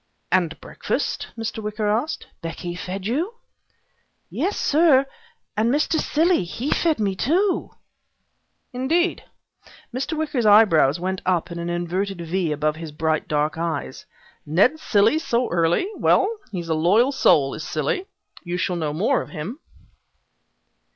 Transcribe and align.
"And 0.31 0.59
breakfast?" 0.59 1.27
Mr. 1.37 1.61
Wicker 1.61 1.87
asked. 1.87 2.25
"Becky 2.41 2.73
fed 2.73 3.05
you?" 3.05 3.35
"Yes 4.31 4.57
sir. 4.57 5.05
And 5.55 5.69
Mr. 5.71 5.99
Cilley 5.99 6.43
he 6.43 6.71
fed 6.71 6.99
me 6.99 7.15
too." 7.15 7.69
"Indeed?" 8.73 9.23
Mr. 9.93 10.17
Wicker's 10.17 10.43
eyebrows 10.47 10.99
went 10.99 11.21
up 11.23 11.51
in 11.51 11.59
an 11.59 11.69
inverted 11.69 12.19
V 12.19 12.51
above 12.51 12.77
his 12.77 12.91
bright 12.91 13.27
dark 13.27 13.59
eyes. 13.59 14.07
"Ned 14.43 14.79
Cilley 14.79 15.19
so 15.19 15.47
early? 15.51 15.87
Well, 15.95 16.35
he 16.51 16.61
is 16.61 16.69
a 16.69 16.73
loyal 16.73 17.11
soul, 17.11 17.53
is 17.53 17.61
Cilley. 17.63 18.07
You 18.43 18.57
shall 18.57 18.77
know 18.77 18.93
more 18.93 19.21
of 19.21 19.29
him." 19.29 19.59